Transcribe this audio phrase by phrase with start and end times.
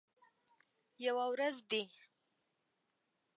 [1.05, 1.81] یوه ورځ دي